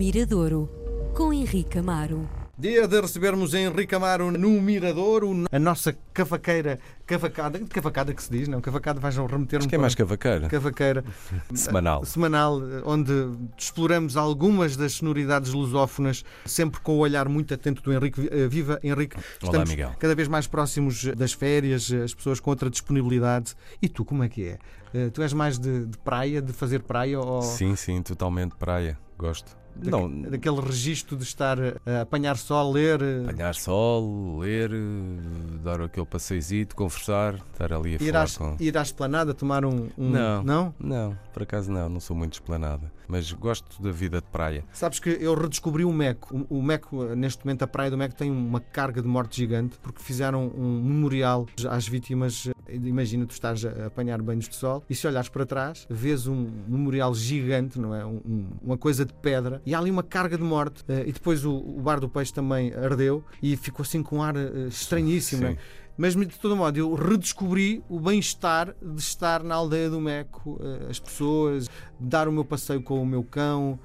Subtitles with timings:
[0.00, 0.66] Miradouro,
[1.14, 2.26] com Henrique Amaro.
[2.56, 8.48] Dia de recebermos Henrique Amaro no Miradouro, a nossa cavaqueira, cavacada, cavacada que se diz,
[8.48, 8.62] não?
[8.62, 10.48] Cavacada vais remeter-me Acho que é mais cavaqueira.
[10.48, 11.04] cavaqueira
[11.52, 12.02] Semanal.
[12.06, 13.12] semanal, onde
[13.58, 18.26] exploramos algumas das sonoridades lusófonas, sempre com o olhar muito atento do Henrique.
[18.32, 19.18] Eh, Viva Henrique!
[19.42, 19.92] Olá, Miguel.
[19.98, 23.54] cada vez mais próximos das férias, as pessoas com outra disponibilidade.
[23.82, 24.58] E tu, como é que é?
[24.94, 28.98] Eh, Tu és mais de, de praia, de fazer praia ou Sim, sim, totalmente praia.
[29.18, 29.59] Gosto.
[29.82, 33.00] Não, daquele registro de estar a apanhar sol, ler?
[33.02, 38.36] eh, apanhar sol, ler, eh, dar aquele passeizito, conversar, estar ali a Ir, falar às,
[38.36, 38.56] com.
[38.60, 39.88] ir à esplanada tomar um.
[39.96, 40.42] um- Não.
[40.42, 40.74] Não?
[40.78, 42.90] Não, por acaso não, não sou muito esplanada.
[43.08, 44.64] Mas gosto da vida de praia.
[44.72, 46.46] Sabes que eu redescobri o Meco.
[46.48, 49.38] O o Meco, eh, neste momento, a Praia do Meco tem uma carga de morte
[49.38, 52.48] gigante porque fizeram um memorial às vítimas.
[52.72, 56.48] Imagina, tu estás a apanhar banhos de sol e se olhares para trás, vês um
[56.68, 58.04] memorial gigante, não é?
[58.04, 60.84] Um- um- uma coisa de pedra e há ali uma carga de morte.
[60.88, 64.22] Eh, E depois o, o Bar do Peixe também ardeu e ficou assim com um
[64.22, 65.50] ar eh, estranhíssimo, é?
[65.52, 65.58] Sim.
[65.98, 70.86] Mas de todo modo, eu redescobri o bem-estar de estar na aldeia do Meco, eh,
[70.90, 73.78] as pessoas, dar o meu passeio com o meu cão,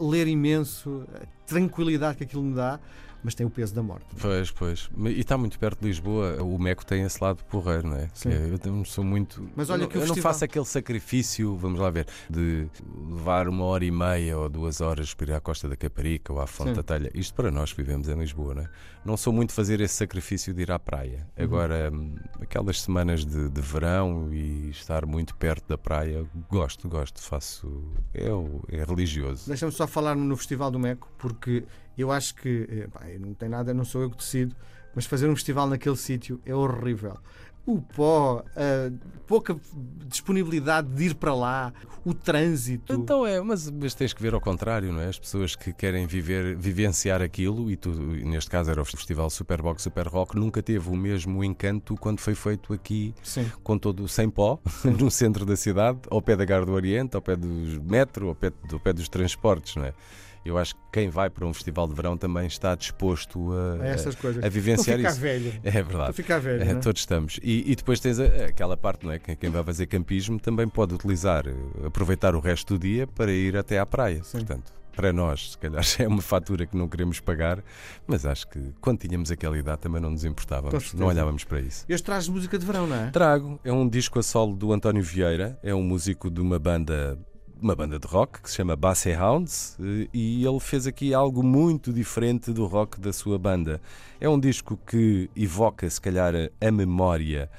[0.00, 2.80] ler imenso, a tranquilidade que aquilo me dá,
[3.28, 4.06] mas tem o peso da morte.
[4.18, 4.88] Pois, pois.
[5.04, 6.42] E está muito perto de Lisboa.
[6.42, 8.08] O Meco tem esse lado porreiro, não é?
[8.14, 8.30] Sim.
[8.30, 9.46] É- Eu não sou muito.
[9.54, 12.66] Mas olha eu, que eu não festival- faço aquele sacrifício, vamos lá ver, de
[13.10, 16.40] levar uma hora e meia ou duas horas para ir à Costa da Caparica ou
[16.40, 16.76] à Fonte Sim.
[16.76, 17.10] da Telha.
[17.14, 18.68] Isto para nós que vivemos em Lisboa, não é?
[19.04, 21.26] Não sou muito fazer esse sacrifício de ir à praia.
[21.36, 21.44] Uhum.
[21.44, 27.20] Agora, hum, aquelas semanas de, de verão e estar muito perto da praia, gosto, gosto,
[27.20, 27.92] faço.
[28.14, 28.28] É,
[28.74, 29.46] é religioso.
[29.48, 31.64] Deixa-me só falar-me no Festival do Meco, porque
[31.98, 34.54] eu acho que, eh, pá, não tem nada, não sou eu que decido,
[34.94, 37.18] mas fazer um festival naquele sítio é horrível.
[37.66, 38.90] O pó, a
[39.26, 39.54] pouca
[40.06, 42.94] disponibilidade de ir para lá, o trânsito.
[42.94, 45.08] Então é, mas, mas tens que ver ao contrário, não é?
[45.08, 49.82] As pessoas que querem viver, vivenciar aquilo, e tu, neste caso era o Festival Superbox
[49.82, 53.50] Super Rock, nunca teve o mesmo encanto quando foi feito aqui, Sim.
[53.62, 54.58] com todo sem pó,
[54.98, 58.34] no centro da cidade, ao pé da Gar do Oriente, ao pé dos metro, ao
[58.34, 59.92] pé, ao pé dos transportes, não é?
[60.48, 63.86] Eu acho que quem vai para um festival de verão também está disposto a, A
[63.88, 64.42] essas coisas.
[64.42, 65.20] a, vivenciar ficar isso.
[65.20, 65.52] velho.
[65.62, 66.12] É verdade.
[66.14, 66.62] ficar velho.
[66.62, 66.74] É, é?
[66.76, 67.38] todos estamos.
[67.42, 69.18] E, e depois tens aquela parte, não é?
[69.18, 73.30] Que Quem vai fazer campismo também pode utilizar, eh, aproveitar o resto do dia para
[73.30, 74.22] ir até à praia.
[74.24, 74.38] Sim.
[74.38, 77.62] Portanto, para nós, se calhar é uma fatura que não queremos pagar,
[78.04, 81.84] mas acho que quando tínhamos aquela idade também não nos importávamos, não olhávamos para isso.
[81.88, 83.10] Este traz música de verão, não é?
[83.10, 87.16] Trago, é um disco a solo do António Vieira, é um músico de uma banda,
[87.60, 91.42] uma banda de rock que se chama Bassey Hounds eh, e ele fez aqui algo
[91.42, 93.80] muito diferente do rock da sua banda.
[94.20, 97.50] É um disco que evoca, se calhar, a memória.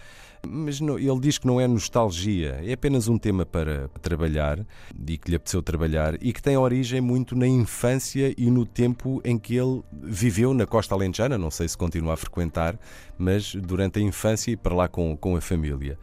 [0.48, 4.66] Mas não- ele diz que não é nostalgia, é apenas um tema para trabalhar
[5.06, 9.22] e que lhe apeteceu trabalhar e que tem origem muito na infância e no tempo
[9.26, 11.38] em que ele viveu na Costa Alentejana.
[11.38, 12.80] Não sei se continua a frequentar,
[13.18, 16.00] mas durante a infância e para lá com, com a família.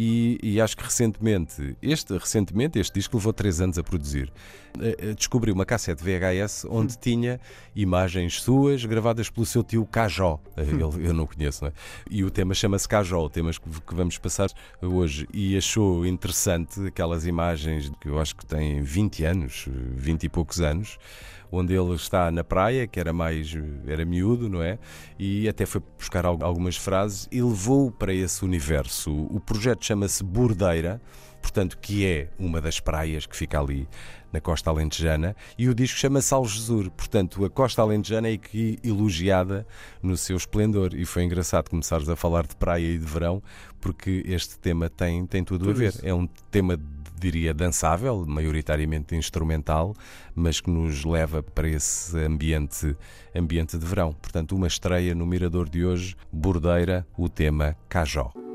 [0.00, 4.32] E, e acho que recentemente, este, recentemente, este disco levou três anos a produzir.
[4.80, 7.40] Eh, eh, Descobri uma cassete VHS onde tinha
[7.74, 10.38] imagens suas gravadas pelo seu tio Cajó.
[10.56, 11.72] Eh, Ele, eu não o conheço, não é?
[12.08, 13.60] E o tema chama-se Cajó, o tema que,
[13.92, 14.48] vamos passar
[14.80, 15.26] hoje.
[15.34, 19.66] E achou interessante aquelas imagens que eu acho que têm 20 anos,
[19.96, 20.96] 20 e poucos anos,
[21.50, 23.54] onde ele está na praia, que era mais,
[23.86, 24.78] era miúdo, não é?
[25.18, 29.10] E até foi buscar al- algumas frases e levou para esse universo.
[29.30, 31.00] O projeto chama-se Bordeira,
[31.40, 33.88] portanto, que é uma das praias que fica ali
[34.32, 39.66] na costa alentejana, e o disco chama-se Algesur, portanto, a costa alentejana é aqui elogiada
[40.02, 40.94] no seu esplendor.
[40.94, 43.42] E foi engraçado começares a falar de praia e de verão,
[43.80, 45.88] porque este tema tem, tem tudo, a Tudo ver.
[45.88, 46.00] isso.
[46.02, 46.78] É um tema
[47.18, 49.94] diria dançável, maioritariamente instrumental,
[50.34, 52.96] mas que nos leva para esse ambiente,
[53.34, 54.12] ambiente de verão.
[54.12, 58.47] Portanto, uma estreia no Mirador de hoje, Bordeira, o tema Cajó.